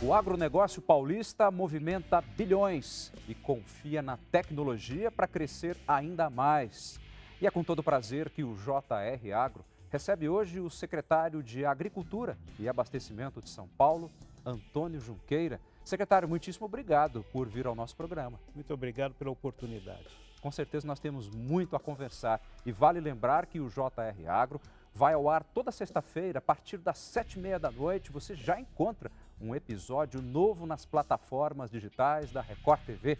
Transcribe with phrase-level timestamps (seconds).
[0.00, 7.00] O agronegócio paulista movimenta bilhões e confia na tecnologia para crescer ainda mais.
[7.40, 12.38] E é com todo prazer que o JR Agro recebe hoje o secretário de Agricultura
[12.60, 14.08] e Abastecimento de São Paulo,
[14.46, 15.60] Antônio Junqueira.
[15.84, 18.38] Secretário, muitíssimo obrigado por vir ao nosso programa.
[18.54, 20.06] Muito obrigado pela oportunidade.
[20.40, 24.60] Com certeza nós temos muito a conversar e vale lembrar que o JR Agro
[24.94, 28.12] vai ao ar toda sexta-feira, a partir das sete e meia da noite.
[28.12, 29.10] Você já encontra
[29.40, 33.18] um episódio novo nas plataformas digitais da Record TV.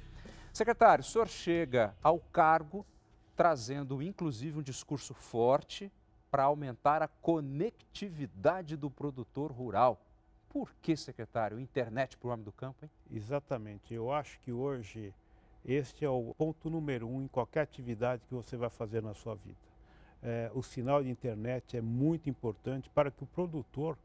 [0.52, 2.84] Secretário, o senhor chega ao cargo
[3.36, 5.92] trazendo inclusive um discurso forte
[6.30, 10.00] para aumentar a conectividade do produtor rural.
[10.48, 12.84] Por que, secretário, internet para o homem do campo?
[12.84, 12.90] Hein?
[13.10, 13.94] Exatamente.
[13.94, 15.14] Eu acho que hoje
[15.64, 19.34] este é o ponto número um em qualquer atividade que você vai fazer na sua
[19.34, 19.56] vida.
[20.22, 23.96] É, o sinal de internet é muito importante para que o produtor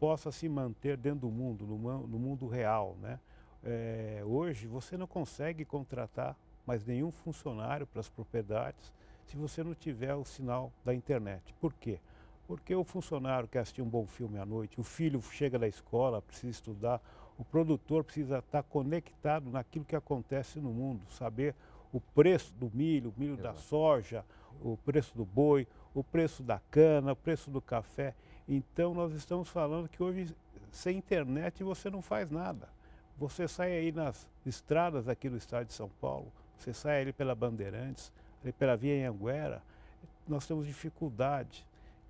[0.00, 2.96] possa se manter dentro do mundo, no, mundo real.
[3.00, 3.20] Né?
[3.62, 6.34] É, hoje você não consegue contratar
[6.66, 8.92] mais nenhum funcionário para as propriedades
[9.26, 11.54] se você não tiver o sinal da internet.
[11.60, 12.00] Por quê?
[12.48, 16.20] Porque o funcionário quer assistir um bom filme à noite, o filho chega da escola,
[16.20, 17.00] precisa estudar,
[17.38, 21.54] o produtor precisa estar conectado naquilo que acontece no mundo, saber
[21.92, 23.54] o preço do milho, o milho Exato.
[23.54, 24.24] da soja,
[24.60, 28.14] o preço do boi, o preço da cana, o preço do café.
[28.52, 30.34] Então nós estamos falando que hoje
[30.72, 32.68] sem internet você não faz nada.
[33.16, 37.32] Você sai aí nas estradas aqui do estado de São Paulo, você sai ali pela
[37.32, 38.12] Bandeirantes,
[38.42, 39.62] ali pela Via Anguera,
[40.26, 41.64] nós temos dificuldade.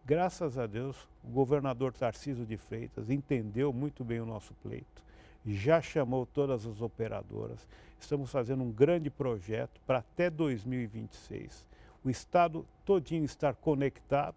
[0.06, 5.04] Graças a Deus, o governador Tarcísio de Freitas entendeu muito bem o nosso pleito,
[5.44, 7.68] já chamou todas as operadoras.
[8.00, 11.68] Estamos fazendo um grande projeto para até 2026
[12.02, 14.36] o estado todinho estar conectado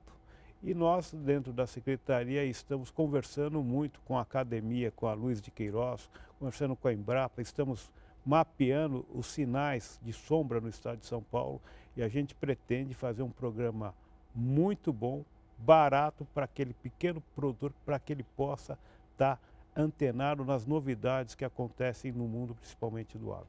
[0.64, 5.52] e nós, dentro da secretaria, estamos conversando muito com a academia, com a Luiz de
[5.52, 7.92] Queiroz, conversando com a Embrapa, estamos
[8.26, 11.62] mapeando os sinais de sombra no estado de São Paulo
[11.98, 13.94] e a gente pretende fazer um programa
[14.34, 15.26] muito bom,
[15.58, 18.80] barato para aquele pequeno produtor, para que ele possa
[19.12, 19.42] estar tá
[19.76, 23.48] antenado nas novidades que acontecem no mundo, principalmente do agro.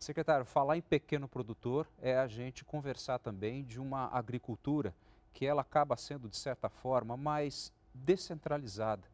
[0.00, 4.92] Secretário, falar em pequeno produtor é a gente conversar também de uma agricultura
[5.36, 9.06] que ela acaba sendo, de certa forma, mais descentralizada,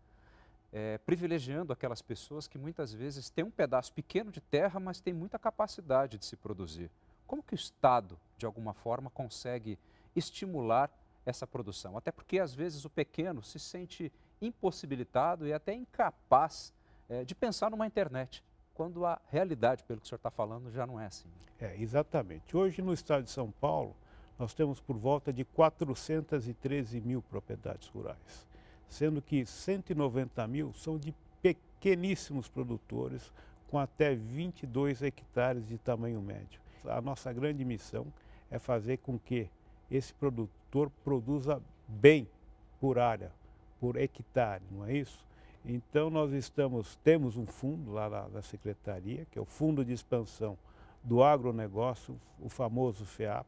[0.73, 5.13] é, privilegiando aquelas pessoas que muitas vezes têm um pedaço pequeno de terra, mas têm
[5.13, 6.89] muita capacidade de se produzir.
[7.27, 9.77] Como que o Estado, de alguma forma, consegue
[10.15, 10.89] estimular
[11.27, 11.99] essa produção?
[11.99, 16.73] Até porque, às vezes, o pequeno se sente impossibilitado e até incapaz
[17.09, 18.45] é, de pensar numa internet,
[18.75, 21.29] quando a realidade, pelo que o senhor está falando, já não é assim.
[21.61, 22.57] É, exatamente.
[22.57, 23.97] Hoje, no estado de São Paulo,
[24.39, 28.47] nós temos por volta de 413 mil propriedades rurais,
[28.89, 33.33] sendo que 190 mil são de pequeníssimos produtores
[33.71, 36.61] com até 22 hectares de tamanho médio.
[36.85, 38.07] A nossa grande missão
[38.51, 39.49] é fazer com que
[39.91, 42.29] esse produtor produza bem
[42.81, 43.33] por área,
[43.81, 45.25] por hectare, não é isso?
[45.65, 49.93] Então nós estamos, temos um fundo lá na, na secretaria, que é o Fundo de
[49.93, 50.59] Expansão
[51.03, 53.47] do Agronegócio, o famoso FEAP,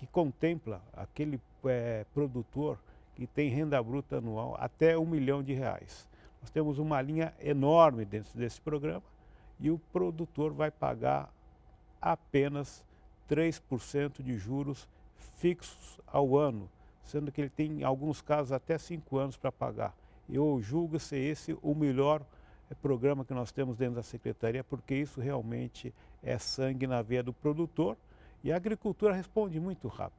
[0.00, 2.78] que contempla aquele é, produtor
[3.14, 6.08] que tem renda bruta anual até um milhão de reais.
[6.40, 9.02] Nós temos uma linha enorme dentro desse programa
[9.60, 11.30] e o produtor vai pagar
[12.00, 12.82] apenas
[13.28, 14.88] 3% de juros
[15.36, 16.66] fixos ao ano,
[17.04, 19.94] sendo que ele tem, em alguns casos, até 5 anos para pagar.
[20.26, 22.22] Eu julgo ser esse o melhor
[22.70, 27.22] eh, programa que nós temos dentro da Secretaria, porque isso realmente é sangue na veia
[27.22, 27.98] do produtor
[28.42, 30.18] e a agricultura responde muito rápido.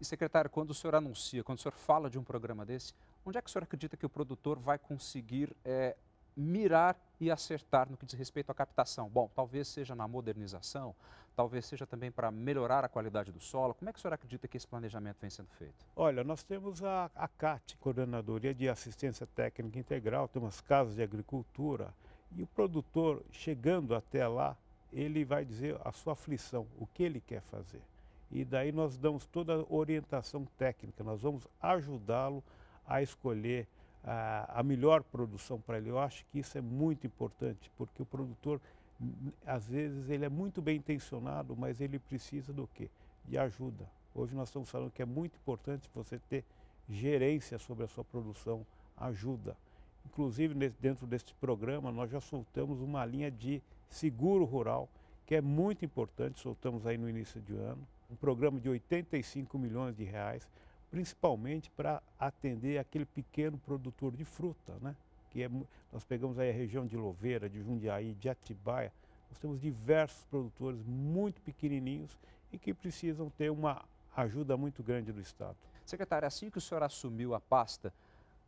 [0.00, 2.92] E, secretário, quando o senhor anuncia, quando o senhor fala de um programa desse,
[3.24, 5.96] onde é que o senhor acredita que o produtor vai conseguir é,
[6.36, 9.08] mirar e acertar no que diz respeito à captação?
[9.08, 10.94] Bom, talvez seja na modernização,
[11.36, 13.74] talvez seja também para melhorar a qualidade do solo.
[13.74, 15.86] Como é que o senhor acredita que esse planejamento vem sendo feito?
[15.94, 21.94] Olha, nós temos a, a CAT, Coordenadoria de Assistência Técnica Integral, temos casas de agricultura,
[22.36, 24.56] e o produtor chegando até lá,
[24.92, 27.80] ele vai dizer a sua aflição, o que ele quer fazer.
[28.30, 32.42] E daí nós damos toda a orientação técnica, nós vamos ajudá-lo
[32.86, 33.66] a escolher
[34.04, 35.90] a, a melhor produção para ele.
[35.90, 38.60] Eu acho que isso é muito importante, porque o produtor,
[39.46, 42.90] às vezes, ele é muito bem intencionado, mas ele precisa do quê?
[43.24, 43.88] De ajuda.
[44.14, 46.44] Hoje nós estamos falando que é muito importante você ter
[46.88, 48.66] gerência sobre a sua produção,
[48.96, 49.56] ajuda.
[50.04, 53.62] Inclusive, dentro deste programa, nós já soltamos uma linha de
[53.92, 54.88] seguro rural,
[55.26, 59.96] que é muito importante, soltamos aí no início de ano, um programa de 85 milhões
[59.96, 60.48] de reais,
[60.90, 64.94] principalmente para atender aquele pequeno produtor de fruta, né?
[65.30, 65.50] que é,
[65.92, 68.92] nós pegamos aí a região de Louveira, de Jundiaí, de Atibaia,
[69.30, 72.18] nós temos diversos produtores muito pequenininhos
[72.52, 73.82] e que precisam ter uma
[74.14, 75.56] ajuda muito grande do Estado.
[75.86, 77.92] Secretário, assim que o senhor assumiu a pasta,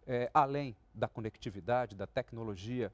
[0.06, 2.93] é, além da conectividade, da tecnologia,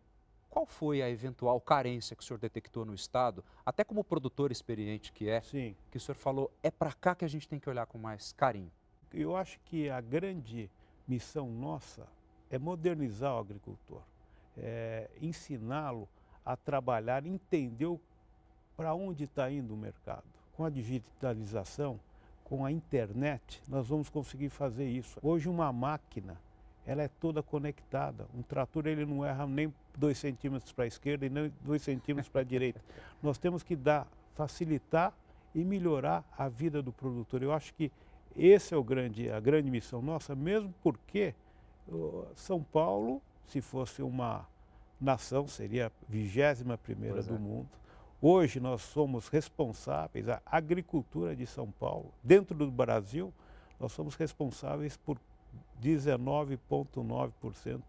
[0.51, 5.13] qual foi a eventual carência que o senhor detectou no Estado, até como produtor experiente
[5.13, 5.77] que é, Sim.
[5.91, 8.33] que o senhor falou, é para cá que a gente tem que olhar com mais
[8.33, 8.71] carinho?
[9.15, 10.69] Eu acho que a grande
[11.07, 12.07] missão nossa
[12.51, 14.03] é modernizar o agricultor,
[14.59, 16.09] é ensiná-lo
[16.45, 17.99] a trabalhar, entender
[18.77, 20.25] para onde está indo o mercado.
[20.57, 22.01] Com a digitalização,
[22.45, 25.19] com a internet, nós vamos conseguir fazer isso.
[25.23, 26.41] Hoje uma máquina,
[26.85, 28.27] ela é toda conectada.
[28.35, 32.29] Um trator ele não erra nem dois centímetros para a esquerda e nem dois centímetros
[32.29, 32.81] para a direita.
[33.23, 35.13] Nós temos que dar, facilitar
[35.55, 37.43] e melhorar a vida do produtor.
[37.43, 37.91] Eu acho que
[38.37, 41.35] esse é o grande, a grande missão nossa, mesmo porque
[42.35, 44.47] São Paulo, se fosse uma
[45.01, 47.39] nação, seria a vigésima primeira do é.
[47.39, 47.69] mundo.
[48.23, 53.33] Hoje nós somos responsáveis, a agricultura de São Paulo, dentro do Brasil,
[53.79, 55.19] nós somos responsáveis por
[55.83, 57.81] 19,9%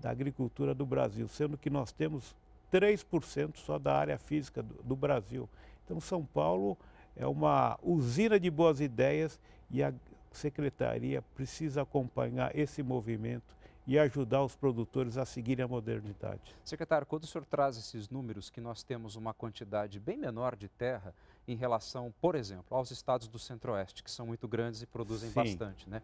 [0.00, 2.34] da agricultura do Brasil, sendo que nós temos
[2.72, 5.48] 3% só da área física do, do Brasil.
[5.84, 6.76] Então, São Paulo
[7.14, 9.40] é uma usina de boas ideias
[9.70, 9.92] e a
[10.32, 13.56] secretaria precisa acompanhar esse movimento
[13.86, 16.54] e ajudar os produtores a seguirem a modernidade.
[16.64, 20.68] Secretário, quando o senhor traz esses números que nós temos uma quantidade bem menor de
[20.68, 21.14] terra
[21.46, 25.34] em relação, por exemplo, aos estados do Centro-Oeste, que são muito grandes e produzem Sim.
[25.34, 26.02] bastante, né?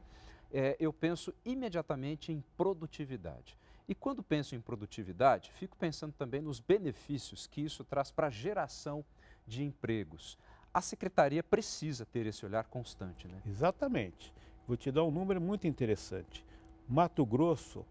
[0.53, 3.57] É, eu penso imediatamente em produtividade.
[3.89, 8.31] E quando penso em produtividade, fico pensando também nos benefícios que isso traz para a
[8.31, 9.05] geração
[9.47, 10.39] de empregos.
[10.73, 13.43] A secretaria precisa ter esse olhar constante, né?
[13.47, 14.33] Exatamente.
[14.67, 16.45] Vou te dar um número muito interessante.
[16.89, 17.85] Mato Grosso,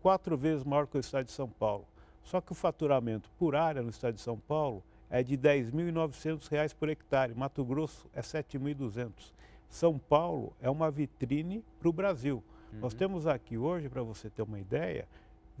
[0.00, 1.86] quatro vezes maior que o estado de São Paulo.
[2.22, 6.74] Só que o faturamento por área no estado de São Paulo é de R$ 10.900
[6.74, 7.34] por hectare.
[7.34, 9.32] Mato Grosso é 7.200.
[9.68, 12.42] São Paulo é uma vitrine para o Brasil.
[12.72, 12.80] Uhum.
[12.80, 15.06] Nós temos aqui hoje, para você ter uma ideia,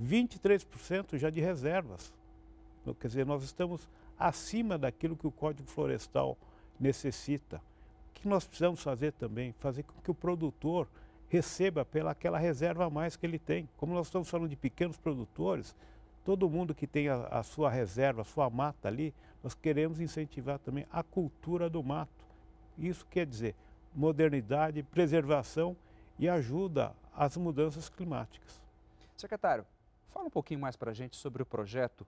[0.00, 2.12] 23% já de reservas.
[3.00, 3.88] Quer dizer, nós estamos
[4.18, 6.36] acima daquilo que o Código Florestal
[6.78, 7.62] necessita.
[8.10, 9.52] O que nós precisamos fazer também?
[9.58, 10.88] Fazer com que o produtor
[11.28, 13.68] receba pela aquela reserva a mais que ele tem.
[13.76, 15.74] Como nós estamos falando de pequenos produtores,
[16.24, 20.58] todo mundo que tem a, a sua reserva, a sua mata ali, nós queremos incentivar
[20.58, 22.24] também a cultura do mato.
[22.78, 23.54] Isso quer dizer
[23.94, 25.76] modernidade, preservação
[26.18, 28.60] e ajuda às mudanças climáticas.
[29.16, 29.64] Secretário,
[30.14, 32.06] fala um pouquinho mais para a gente sobre o projeto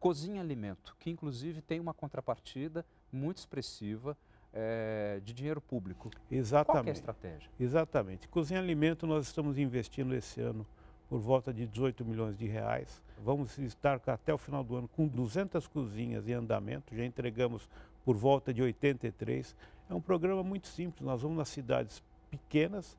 [0.00, 4.16] Cozinha Alimento, que inclusive tem uma contrapartida muito expressiva
[4.54, 6.10] é, de dinheiro público.
[6.30, 6.72] Exatamente.
[6.72, 7.50] Qual é a estratégia?
[7.60, 8.26] Exatamente.
[8.28, 10.66] Cozinha Alimento nós estamos investindo esse ano
[11.10, 13.02] por volta de 18 milhões de reais.
[13.22, 17.68] Vamos estar até o final do ano com 200 cozinhas em andamento, já entregamos
[18.02, 19.54] por volta de 83.
[19.90, 22.96] É um programa muito simples, nós vamos nas cidades pequenas,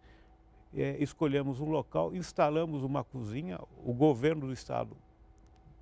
[0.75, 4.95] é, escolhemos um local, instalamos uma cozinha, o governo do estado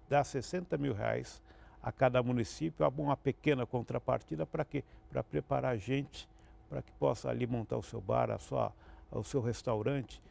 [0.07, 1.41] dá 60 mil reais
[1.81, 4.83] a cada município uma pequena contrapartida para quê?
[5.09, 6.27] Para preparar gente
[6.69, 8.73] para que possa ali montar o seu bar, a sua,
[9.11, 10.21] o seu restaurante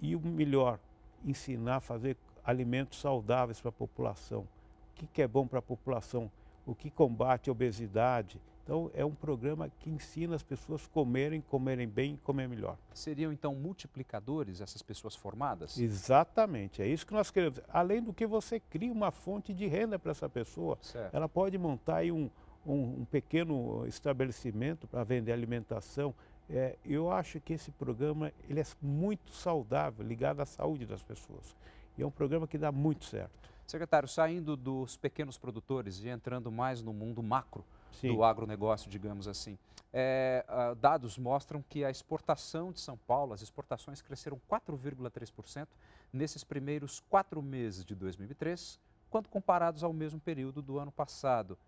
[0.00, 0.78] e o melhor,
[1.24, 4.40] ensinar a fazer alimentos saudáveis para a população.
[4.40, 6.30] O que, que é bom para a população?
[6.66, 11.40] O que combate a obesidade, então, é um programa que ensina as pessoas a comerem,
[11.40, 12.76] comerem bem e comer melhor.
[12.94, 15.78] Seriam, então, multiplicadores essas pessoas formadas?
[15.78, 17.60] Exatamente, é isso que nós queremos.
[17.68, 20.78] Além do que você cria uma fonte de renda para essa pessoa.
[20.80, 21.14] Certo.
[21.14, 22.30] Ela pode montar aí um,
[22.64, 26.14] um, um pequeno estabelecimento para vender alimentação.
[26.48, 31.56] É, eu acho que esse programa ele é muito saudável, ligado à saúde das pessoas.
[31.96, 33.50] E é um programa que dá muito certo.
[33.66, 38.14] Secretário, saindo dos pequenos produtores e entrando mais no mundo macro, Sim.
[38.14, 39.58] do agronegócio, digamos assim.
[39.92, 45.66] É, uh, dados mostram que a exportação de São Paulo, as exportações cresceram 4,3%
[46.12, 48.78] nesses primeiros quatro meses de 2003,
[49.10, 51.58] quando comparados ao mesmo período do ano passado.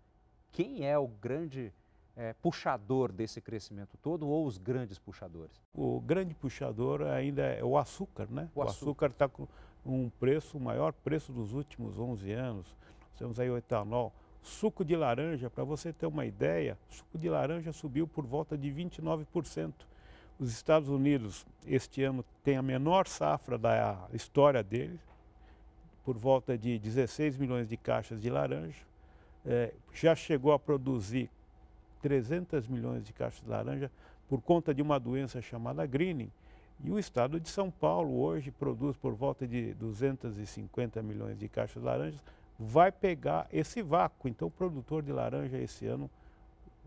[0.51, 1.73] Quem é o grande
[2.15, 5.61] é, puxador desse crescimento todo ou os grandes puxadores?
[5.73, 8.49] O grande puxador ainda é o açúcar, né?
[8.55, 9.47] O, o açúcar está com
[9.85, 12.67] um preço, o maior preço dos últimos 11 anos.
[13.09, 14.13] Nós temos aí o etanol
[14.43, 18.69] Suco de laranja, para você ter uma ideia, suco de laranja subiu por volta de
[18.69, 19.73] 29%.
[20.37, 24.99] Os Estados Unidos, este ano, tem a menor safra da história deles,
[26.03, 28.81] por volta de 16 milhões de caixas de laranja.
[29.45, 31.29] É, já chegou a produzir
[32.01, 33.89] 300 milhões de caixas de laranja
[34.27, 36.29] por conta de uma doença chamada greening.
[36.83, 41.81] E o estado de São Paulo hoje produz por volta de 250 milhões de caixas
[41.81, 42.21] de laranjas,
[42.59, 44.27] vai pegar esse vácuo.
[44.27, 46.09] Então o produtor de laranja esse ano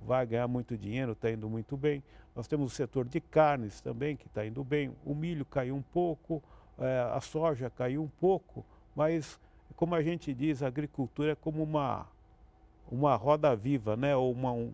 [0.05, 2.03] vai ganhar muito dinheiro, está indo muito bem.
[2.35, 4.95] Nós temos o setor de carnes também, que está indo bem.
[5.05, 6.43] O milho caiu um pouco,
[6.79, 9.41] é, a soja caiu um pouco, mas
[9.75, 12.07] como a gente diz, a agricultura é como uma,
[12.91, 14.17] uma roda viva, né?
[14.17, 14.73] ou uma, um,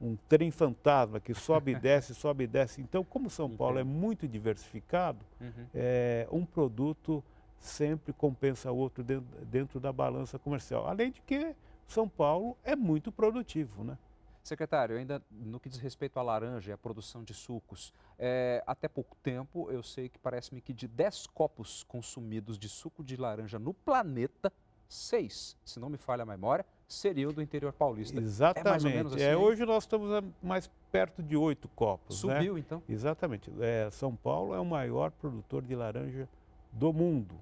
[0.00, 2.80] um trem fantasma que sobe e desce, sobe e desce.
[2.80, 5.66] Então, como São Paulo é muito diversificado, uhum.
[5.74, 7.22] é, um produto
[7.58, 10.86] sempre compensa o outro dentro, dentro da balança comercial.
[10.86, 11.54] Além de que
[11.86, 13.98] São Paulo é muito produtivo, né?
[14.42, 18.86] Secretário, ainda no que diz respeito à laranja e à produção de sucos, é, até
[18.86, 23.58] pouco tempo eu sei que parece-me que de 10 copos consumidos de suco de laranja
[23.58, 24.52] no planeta,
[24.86, 28.20] seis, se não me falha a memória, seriam do interior paulista.
[28.20, 28.86] Exatamente.
[29.18, 29.42] É, é assim?
[29.42, 32.22] hoje nós estamos mais perto de oito copos.
[32.22, 32.34] Né?
[32.34, 32.60] Subiu, né?
[32.60, 32.82] então?
[32.86, 33.50] Exatamente.
[33.60, 36.28] É, São Paulo é o maior produtor de laranja
[36.74, 37.34] do mundo.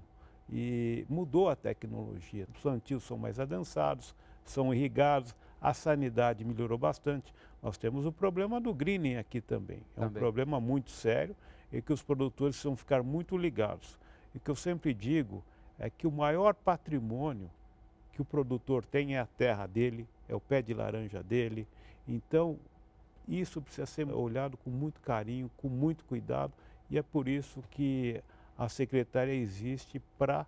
[0.50, 2.46] E mudou a tecnologia.
[2.54, 7.32] Os plantios são mais adensados, são irrigados, a sanidade melhorou bastante.
[7.62, 9.78] Nós temos o problema do greening aqui também.
[9.96, 10.10] É também.
[10.10, 11.34] um problema muito sério
[11.72, 13.98] e que os produtores precisam ficar muito ligados.
[14.34, 15.42] E que eu sempre digo
[15.78, 17.50] é que o maior patrimônio
[18.12, 21.66] que o produtor tem é a terra dele, é o pé de laranja dele.
[22.06, 22.58] Então,
[23.26, 26.52] isso precisa ser olhado com muito carinho, com muito cuidado,
[26.90, 28.22] e é por isso que
[28.56, 30.46] a secretária existe para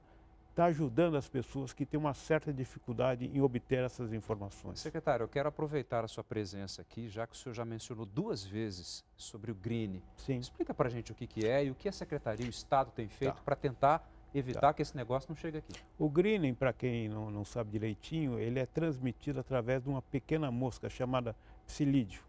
[0.55, 4.79] está ajudando as pessoas que têm uma certa dificuldade em obter essas informações.
[4.79, 8.45] Secretário, eu quero aproveitar a sua presença aqui, já que o senhor já mencionou duas
[8.45, 10.01] vezes sobre o Green.
[10.17, 10.39] Sim.
[10.39, 12.51] Explica para a gente o que, que é e o que a Secretaria e o
[12.51, 13.43] Estado têm feito tá.
[13.45, 14.75] para tentar evitar tá.
[14.75, 15.75] que esse negócio não chegue aqui.
[15.99, 20.53] O greening, para quem não, não sabe direitinho, ele é transmitido através de uma pequena
[20.53, 21.35] mosca chamada
[21.67, 22.23] psilídeo.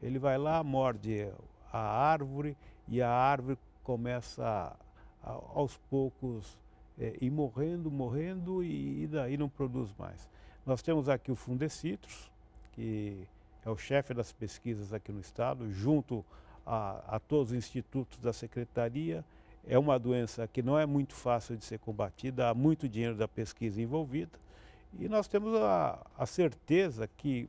[0.00, 1.28] Ele vai lá, morde
[1.72, 4.76] a árvore e a árvore começa
[5.24, 6.58] aos poucos
[6.98, 10.28] é, ir morrendo, morrendo e, e, daí não produz mais.
[10.64, 12.30] Nós temos aqui o Fundecitrus,
[12.72, 13.26] que
[13.64, 16.24] é o chefe das pesquisas aqui no estado, junto
[16.66, 19.24] a, a todos os institutos da secretaria.
[19.66, 23.26] É uma doença que não é muito fácil de ser combatida, há muito dinheiro da
[23.26, 24.38] pesquisa envolvida.
[24.98, 27.48] E nós temos a, a certeza que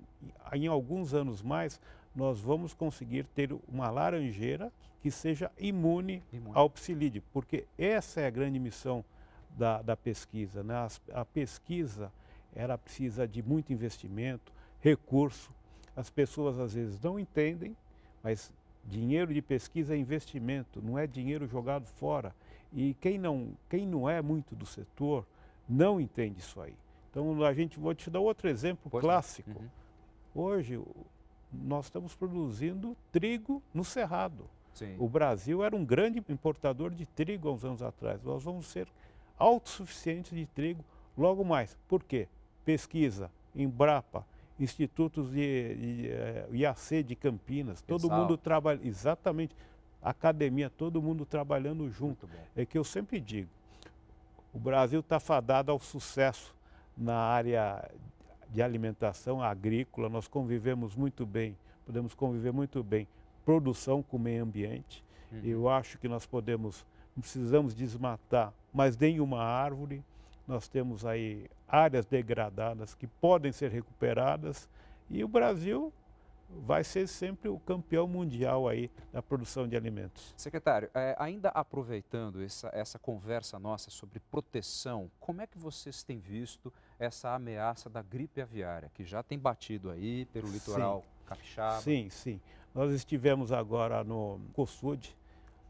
[0.54, 1.80] em alguns anos mais
[2.16, 6.56] nós vamos conseguir ter uma laranjeira que seja imune, imune.
[6.56, 9.04] ao psilídeo, porque essa é a grande missão
[9.50, 10.64] da, da pesquisa.
[10.64, 10.74] Né?
[10.74, 12.12] A, a pesquisa
[12.56, 15.52] ela precisa de muito investimento, recurso.
[15.96, 17.76] As pessoas às vezes não entendem,
[18.24, 18.52] mas
[18.86, 22.34] dinheiro de pesquisa é investimento, não é dinheiro jogado fora.
[22.72, 25.26] E quem não, quem não é muito do setor
[25.68, 26.76] não entende isso aí.
[27.10, 29.52] Então a gente vou te dar outro exemplo pois clássico.
[29.52, 29.70] Uhum.
[30.34, 30.82] Hoje
[31.64, 34.50] nós estamos produzindo trigo no cerrado.
[34.74, 34.96] Sim.
[35.00, 38.22] O Brasil era um grande importador de trigo há uns anos atrás.
[38.24, 38.88] Nós vamos ser
[39.38, 40.84] autossuficientes de trigo
[41.18, 41.78] logo mais.
[41.88, 42.28] Por quê?
[42.66, 44.26] Pesquisa, Embrapa,
[44.60, 49.56] institutos de, de, de eh, IAC de Campinas, todo mundo trabalha, exatamente,
[50.02, 52.30] academia, todo mundo trabalhando junto.
[52.56, 53.50] É que eu sempre digo,
[54.54, 56.56] o Brasil está fadado ao sucesso
[56.98, 57.90] na área
[58.56, 63.06] de alimentação agrícola, nós convivemos muito bem, podemos conviver muito bem,
[63.44, 65.04] produção com o meio ambiente.
[65.30, 65.42] Uhum.
[65.44, 66.86] Eu acho que nós podemos
[67.16, 70.04] não precisamos desmatar mais nenhuma árvore.
[70.48, 74.70] Nós temos aí áreas degradadas que podem ser recuperadas
[75.10, 75.94] e o Brasil
[76.50, 80.34] vai ser sempre o campeão mundial aí da produção de alimentos.
[80.38, 86.20] Secretário, é, ainda aproveitando essa, essa conversa nossa sobre proteção, como é que vocês têm
[86.20, 91.82] visto essa ameaça da gripe aviária, que já tem batido aí pelo litoral sim, capixaba?
[91.82, 92.42] Sim, sim.
[92.74, 95.16] Nós estivemos agora no COSUD,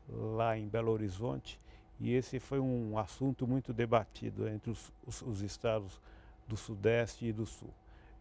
[0.09, 1.59] lá em Belo Horizonte,
[1.99, 5.99] e esse foi um assunto muito debatido entre os, os, os estados
[6.47, 7.73] do Sudeste e do Sul.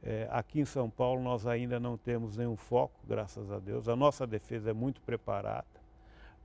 [0.02, 3.88] É, aqui em São Paulo nós ainda não temos nenhum foco, graças a Deus.
[3.88, 5.66] A nossa defesa é muito preparada,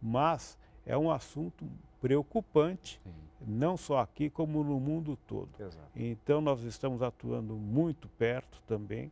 [0.02, 1.70] mas é um assunto
[2.02, 3.12] preocupante, Sim.
[3.46, 5.50] não só aqui como no mundo todo.
[5.60, 5.90] Exato.
[5.96, 9.12] Então nós estamos atuando muito perto também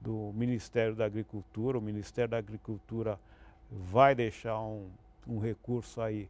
[0.00, 1.78] do Ministério da Agricultura.
[1.78, 3.18] O Ministério da Agricultura
[3.70, 4.88] vai deixar um,
[5.26, 6.28] um recurso aí,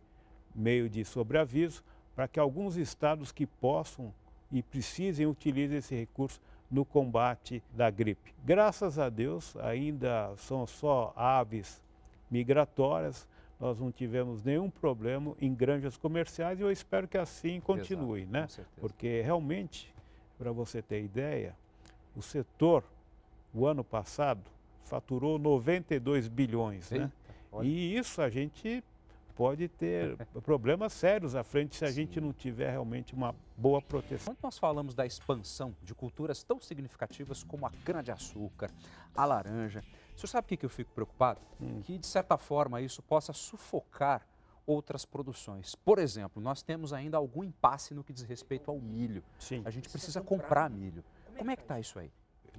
[0.55, 1.85] meio de sobreaviso,
[2.15, 4.13] para que alguns estados que possam
[4.51, 8.35] e precisem utilizem esse recurso no combate da gripe.
[8.45, 11.83] Graças a Deus, ainda são só aves
[12.31, 13.27] migratórias,
[13.59, 18.61] nós não tivemos nenhum problema em granjas comerciais e eu espero que assim continue, Exato,
[18.61, 18.67] né?
[18.81, 19.93] Porque realmente,
[20.39, 21.57] para você ter ideia,
[22.15, 22.85] o setor,
[23.53, 24.43] o ano passado,
[24.85, 27.11] faturou 92 bilhões, né?
[27.63, 28.83] E isso a gente
[29.35, 31.95] pode ter problemas sérios à frente se a Sim.
[31.95, 34.35] gente não tiver realmente uma boa proteção.
[34.35, 38.71] Quando nós falamos da expansão de culturas tão significativas como a cana-de-açúcar,
[39.15, 39.83] a laranja,
[40.19, 41.41] o senhor sabe o que eu fico preocupado?
[41.61, 41.81] Hum.
[41.81, 44.27] Que, de certa forma, isso possa sufocar
[44.67, 45.77] outras produções.
[45.77, 49.23] Por exemplo, nós temos ainda algum impasse no que diz respeito ao milho.
[49.39, 49.63] Sim.
[49.65, 51.05] A gente precisa comprar milho.
[51.37, 52.11] Como é que está isso aí?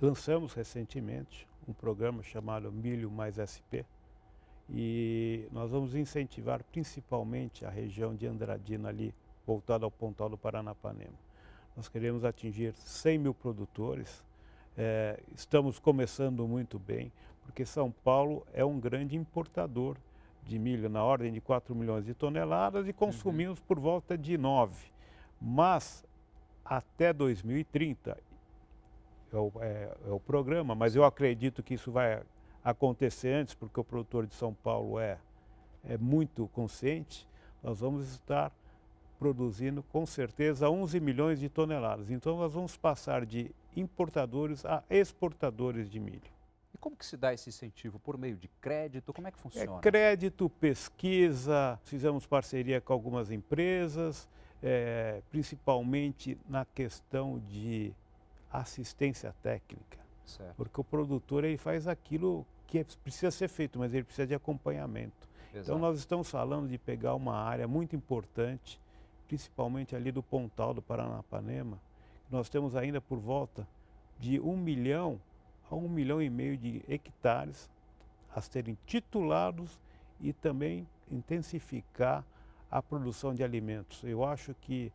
[0.02, 3.84] Lançamos recentemente um programa chamado Milho Mais SP
[4.70, 9.14] e nós vamos incentivar principalmente a região de Andradina ali,
[9.46, 11.20] voltada ao Pontal do Paranapanema.
[11.76, 14.24] Nós queremos atingir 100 mil produtores,
[14.78, 17.12] é, estamos começando muito bem,
[17.50, 19.98] porque São Paulo é um grande importador
[20.44, 23.66] de milho na ordem de 4 milhões de toneladas e consumimos uhum.
[23.66, 24.76] por volta de 9.
[25.42, 26.06] Mas
[26.64, 28.16] até 2030,
[29.34, 32.22] é o, é, é o programa, mas eu acredito que isso vai
[32.64, 35.18] acontecer antes, porque o produtor de São Paulo é,
[35.84, 37.28] é muito consciente,
[37.64, 38.52] nós vamos estar
[39.18, 42.12] produzindo com certeza 11 milhões de toneladas.
[42.12, 46.39] Então nós vamos passar de importadores a exportadores de milho.
[46.80, 48.00] Como que se dá esse incentivo?
[48.00, 49.14] Por meio de crédito?
[49.14, 49.78] Como é que é funciona?
[49.78, 54.28] É crédito, pesquisa, fizemos parceria com algumas empresas,
[54.64, 57.94] é, principalmente na questão de
[58.52, 60.00] assistência técnica.
[60.26, 60.56] Certo.
[60.56, 64.36] Porque o produtor ele faz aquilo que é, precisa ser feito, mas ele precisa de
[64.36, 65.28] acompanhamento.
[65.50, 65.72] Então, Exato.
[65.72, 68.80] Então nós estamos falando de pegar uma área muito importante,
[69.28, 71.80] principalmente ali do Pontal do Paranapanema,
[72.30, 73.68] nós temos ainda por volta
[74.20, 75.20] de um milhão
[75.70, 77.70] a um milhão e meio de hectares
[78.34, 79.80] a serem titulados
[80.20, 82.24] e também intensificar
[82.70, 84.04] a produção de alimentos.
[84.04, 84.92] Eu acho que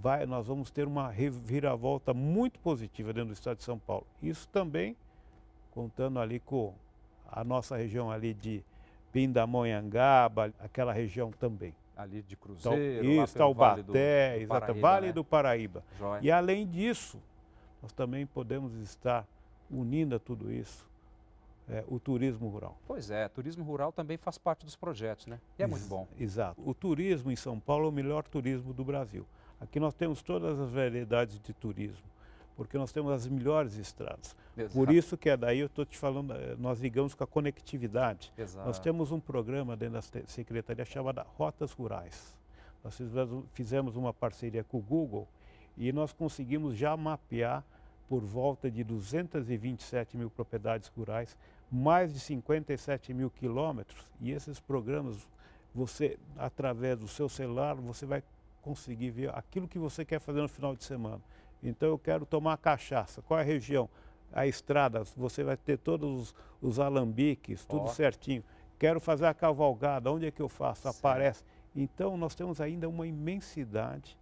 [0.00, 4.06] vai, nós vamos ter uma reviravolta muito positiva dentro do estado de São Paulo.
[4.22, 4.96] Isso também
[5.70, 6.74] contando ali com
[7.30, 8.62] a nossa região ali de
[9.12, 11.74] Pindamonhangaba, aquela região também.
[11.96, 15.12] Ali de Cruzeiro, então, isso, Taubaté, vale, vale né?
[15.12, 15.84] do Paraíba.
[15.98, 16.20] Joia.
[16.22, 17.18] E além disso,
[17.82, 19.26] nós também podemos estar
[19.72, 20.86] unindo a tudo isso
[21.68, 22.76] é, o turismo rural.
[22.86, 25.40] Pois é, turismo rural também faz parte dos projetos, né?
[25.58, 26.06] E é muito bom.
[26.18, 26.60] Exato.
[26.64, 29.26] O turismo em São Paulo é o melhor turismo do Brasil.
[29.60, 32.04] Aqui nós temos todas as variedades de turismo,
[32.56, 34.36] porque nós temos as melhores estradas.
[34.56, 34.74] Exato.
[34.74, 38.32] Por isso que é daí eu estou te falando, eh, nós ligamos com a conectividade.
[38.36, 38.66] Exato.
[38.66, 42.36] Nós temos um programa dentro da Secretaria chamado Rotas Rurais.
[42.82, 42.98] Nós
[43.52, 45.28] fizemos uma parceria com o Google
[45.76, 47.64] e nós conseguimos já mapear
[48.12, 51.34] por volta de 227 mil propriedades rurais,
[51.70, 55.26] mais de 57 mil quilômetros, e esses programas,
[55.74, 58.22] você, através do seu celular, você vai
[58.60, 61.22] conseguir ver aquilo que você quer fazer no final de semana.
[61.62, 63.88] Então eu quero tomar cachaça, qual é a região?
[64.30, 67.88] A estrada, você vai ter todos os, os alambiques, tudo oh.
[67.88, 68.44] certinho.
[68.78, 70.86] Quero fazer a cavalgada, onde é que eu faço?
[70.86, 71.42] Aparece.
[71.74, 74.18] Então nós temos ainda uma imensidade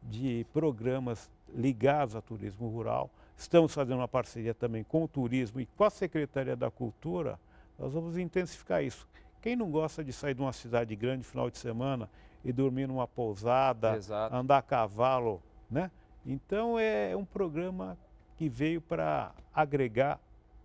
[0.00, 3.10] de programas ligados a turismo rural.
[3.42, 7.40] Estamos fazendo uma parceria também com o turismo e com a Secretaria da Cultura.
[7.76, 9.06] Nós vamos intensificar isso.
[9.42, 12.08] Quem não gosta de sair de uma cidade grande final de semana
[12.44, 14.32] e dormir numa pousada, Exato.
[14.32, 15.90] andar a cavalo, né?
[16.24, 17.98] Então é um programa
[18.36, 20.20] que veio para agregar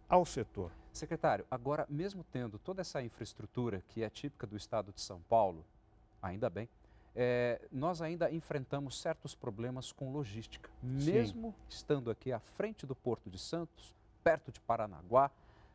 [0.08, 0.72] ao setor.
[0.94, 5.66] Secretário, agora mesmo tendo toda essa infraestrutura que é típica do estado de São Paulo,
[6.22, 6.70] ainda bem,
[7.20, 10.70] é, nós ainda enfrentamos certos problemas com logística.
[11.00, 11.12] Sim.
[11.12, 13.92] Mesmo estando aqui à frente do Porto de Santos,
[14.24, 15.32] perto de Paranaguá,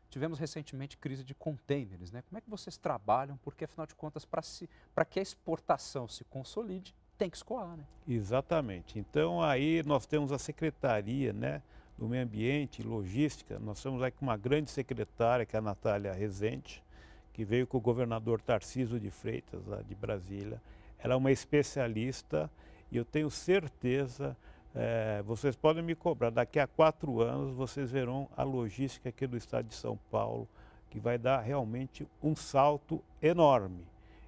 [0.09, 2.13] tivemos recentemente crise de contêineres.
[2.13, 2.23] Né?
[2.29, 3.37] Como é que vocês trabalham?
[3.43, 7.75] Porque, afinal de contas, para que a exportação se consolide, tem que escoar.
[7.75, 7.83] Né?
[8.07, 8.97] Exatamente.
[8.97, 11.61] Então, aí nós temos a Secretaria né,
[11.97, 13.59] do Meio Ambiente e Logística.
[13.59, 16.81] Nós temos aqui uma grande secretária, que é a Natália Rezende,
[17.33, 20.61] que veio com o governador Tarciso de Freitas, de Brasília
[21.03, 22.49] ela é uma especialista
[22.89, 24.37] e eu tenho certeza,
[24.73, 29.35] é, vocês podem me cobrar, daqui a quatro anos vocês verão a logística aqui do
[29.35, 30.47] estado de São Paulo,
[30.89, 33.85] que vai dar realmente um salto enorme.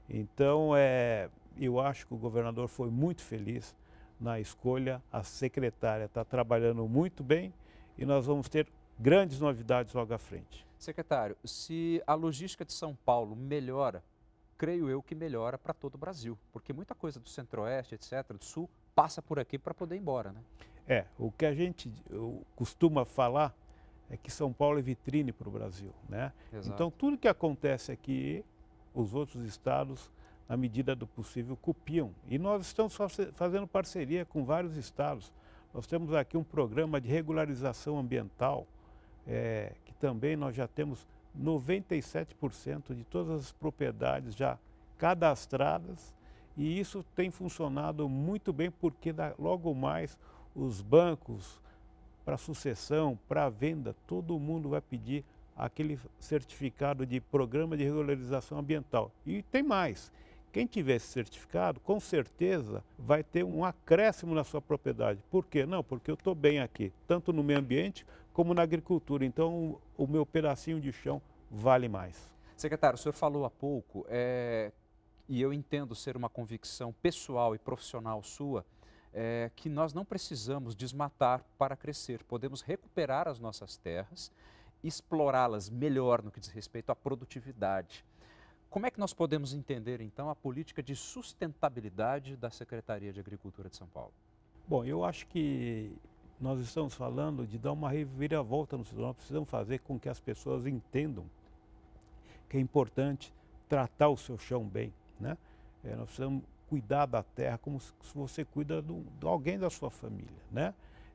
[0.09, 3.73] Então, é, eu acho que o governador foi muito feliz
[4.19, 7.53] na escolha, a secretária está trabalhando muito bem
[7.97, 8.67] e nós vamos ter
[8.99, 10.65] grandes novidades logo à frente.
[10.77, 14.03] Secretário, se a logística de São Paulo melhora,
[14.57, 18.43] creio eu que melhora para todo o Brasil, porque muita coisa do centro-oeste, etc., do
[18.43, 20.41] sul, passa por aqui para poder ir embora, né?
[20.87, 21.91] É, o que a gente
[22.55, 23.55] costuma falar
[24.09, 26.31] é que São Paulo é vitrine para o Brasil, né?
[26.53, 26.73] Exato.
[26.73, 28.45] Então, tudo que acontece aqui,
[28.93, 30.11] os outros estados,
[30.47, 32.13] na medida do possível, copiam.
[32.27, 32.95] E nós estamos
[33.33, 35.33] fazendo parceria com vários estados.
[35.73, 38.67] Nós temos aqui um programa de regularização ambiental,
[39.27, 41.07] é, que também nós já temos
[41.41, 44.57] 97% de todas as propriedades já
[44.97, 46.13] cadastradas
[46.57, 50.17] e isso tem funcionado muito bem porque logo mais
[50.55, 51.59] os bancos
[52.23, 55.23] para sucessão, para venda, todo mundo vai pedir
[55.55, 59.11] aquele certificado de programa de regularização ambiental.
[59.25, 60.11] E tem mais.
[60.51, 65.19] Quem tiver esse certificado, com certeza vai ter um acréscimo na sua propriedade.
[65.29, 65.65] Por quê?
[65.65, 69.25] Não, porque eu estou bem aqui, tanto no meio ambiente como na agricultura.
[69.25, 72.29] Então, o meu pedacinho de chão vale mais.
[72.57, 74.73] Secretário, o senhor falou há pouco, é,
[75.27, 78.65] e eu entendo ser uma convicção pessoal e profissional sua,
[79.13, 82.23] é, que nós não precisamos desmatar para crescer.
[82.23, 84.29] Podemos recuperar as nossas terras,
[84.83, 88.03] explorá-las melhor no que diz respeito à produtividade.
[88.69, 93.69] Como é que nós podemos entender, então, a política de sustentabilidade da Secretaria de Agricultura
[93.69, 94.13] de São Paulo?
[94.67, 95.95] Bom, eu acho que
[96.39, 99.01] nós estamos falando de dar uma reviravolta no setor.
[99.01, 101.25] Nós precisamos fazer com que as pessoas entendam
[102.49, 103.33] que é importante
[103.67, 104.93] tratar o seu chão bem.
[105.19, 105.37] Né?
[105.83, 109.89] É, nós precisamos cuidar da terra como se você cuida de, de alguém da sua
[109.89, 110.29] família.
[110.51, 110.73] Né?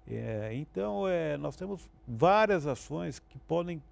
[0.09, 3.83] É, então, é, nós temos várias ações que podem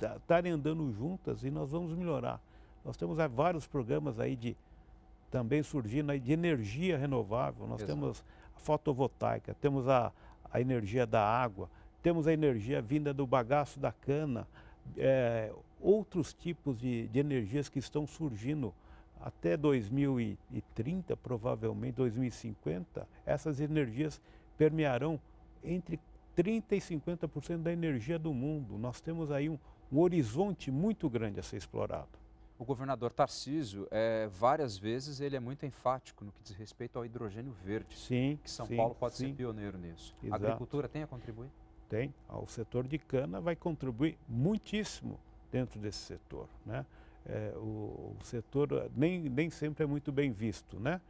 [0.00, 2.40] estarem andando juntas e nós vamos melhorar.
[2.84, 4.56] Nós temos é, vários programas aí de
[5.30, 7.66] também surgindo aí de energia renovável.
[7.66, 7.92] Nós Exato.
[7.92, 8.24] temos
[8.56, 10.12] a fotovoltaica, temos a,
[10.52, 11.68] a energia da água,
[12.02, 14.46] temos a energia vinda do bagaço da cana,
[14.96, 18.74] é, outros tipos de, de energias que estão surgindo
[19.20, 24.20] até 2030, provavelmente 2050, essas energias
[24.58, 25.18] permearão
[25.62, 25.98] entre
[26.36, 28.76] 30% e 50% da energia do mundo.
[28.76, 29.58] Nós temos aí um,
[29.90, 32.23] um horizonte muito grande a ser explorado.
[32.64, 37.04] O governador Tarcísio, é, várias vezes, ele é muito enfático no que diz respeito ao
[37.04, 37.94] hidrogênio verde.
[37.94, 38.38] Sim.
[38.42, 39.26] Que São sim, Paulo pode sim.
[39.26, 40.16] ser pioneiro nisso.
[40.22, 40.42] Exato.
[40.42, 41.50] A agricultura tem a contribuir?
[41.90, 42.14] Tem.
[42.26, 45.20] O setor de cana vai contribuir muitíssimo
[45.52, 46.48] dentro desse setor.
[46.64, 46.86] Né?
[47.26, 51.02] É, o, o, setor nem, nem sempre é muito bem visto, né?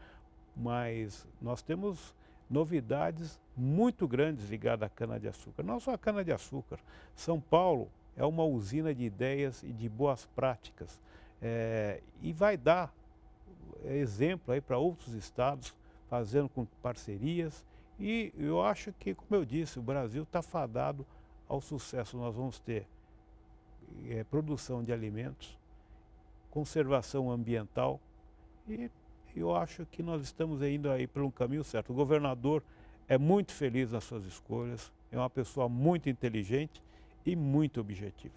[0.57, 2.17] mas nós temos
[2.51, 5.63] novidades muito grandes ligadas à cana-de-açúcar.
[5.63, 6.81] Não só a cana-de-açúcar.
[7.15, 11.01] São Paulo é uma usina de ideias e de boas práticas.
[11.47, 12.91] É, e vai dar
[13.85, 15.75] exemplo aí para outros estados,
[16.09, 17.63] fazendo com parcerias.
[18.01, 21.07] E eu acho que, como eu disse, o Brasil está fadado
[21.47, 22.17] ao sucesso.
[22.17, 22.89] Nós vamos ter
[24.09, 25.59] é, produção de alimentos,
[26.51, 28.01] conservação ambiental
[28.67, 28.91] e
[29.37, 31.91] eu acho que nós estamos indo aí pelo caminho certo.
[31.91, 32.63] O governador
[33.07, 36.83] é muito feliz nas suas escolhas, é uma pessoa muito inteligente
[37.27, 38.35] e muito objetivo.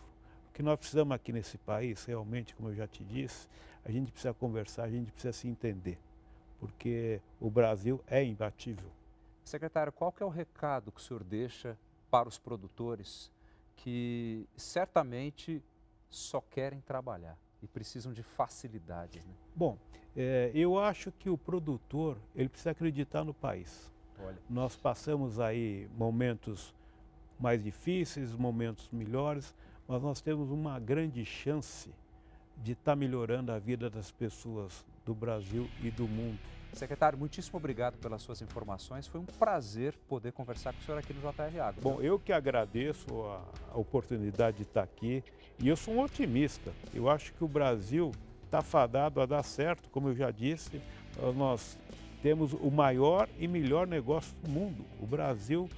[0.58, 3.48] Que nós precisamos aqui nesse país, realmente, como eu já te disse,
[3.86, 6.00] a gente precisa conversar, a gente precisa se entender,
[6.60, 8.90] porque o Brasil é imbatível.
[9.44, 11.78] Secretário, qual que é o recado que o senhor deixa
[12.10, 13.32] para os produtores
[13.76, 15.62] que certamente
[16.10, 19.24] só querem trabalhar e precisam de facilidades?
[19.24, 19.34] Né?
[19.56, 19.78] Bom,
[20.16, 23.94] é, eu acho que o produtor ele precisa acreditar no país.
[24.20, 24.40] Olha.
[24.50, 26.74] Nós passamos aí momentos
[27.40, 29.54] mais difíceis, momentos melhores,
[29.88, 31.90] mas nós temos uma grande chance
[32.58, 36.40] de estar tá melhorando a vida das pessoas do Brasil e do mundo.
[36.74, 39.08] Secretário, muitíssimo obrigado pelas suas informações.
[39.08, 41.82] Foi um prazer poder conversar com o senhor aqui no JR Agro.
[41.82, 43.42] Bom, eu que agradeço a,
[43.74, 45.24] a oportunidade de estar aqui
[45.60, 46.72] e eu sou um otimista.
[46.94, 48.12] Eu acho que o Brasil
[48.44, 50.82] está fadado a dar certo, como eu já disse.
[51.36, 51.78] Nós
[52.22, 54.86] temos o maior e melhor negócio do mundo.
[55.00, 55.70] O Brasil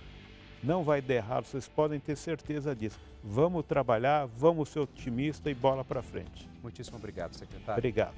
[0.63, 3.00] não vai dar errado, vocês podem ter certeza disso.
[3.24, 6.50] Vamos trabalhar, vamos ser otimistas e bola para frente.
[6.62, 7.80] Muitíssimo obrigado, secretário.
[7.80, 8.15] Obrigado.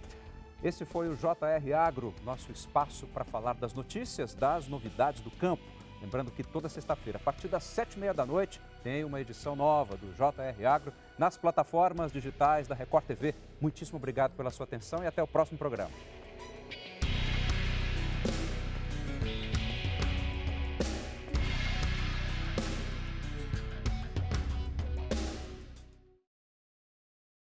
[0.64, 5.64] Esse foi o JR Agro, nosso espaço para falar das notícias, das novidades do campo.
[6.02, 9.56] Lembrando que toda sexta-feira, a partir das sete e meia da noite, tem uma edição
[9.56, 13.36] nova do JR Agro nas plataformas digitais da Record TV.
[13.60, 15.92] Muitíssimo obrigado pela sua atenção e até o próximo programa.